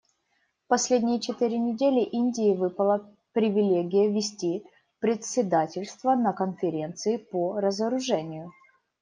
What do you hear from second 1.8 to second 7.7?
Индии выпала привилегия вести председательство на Конференции по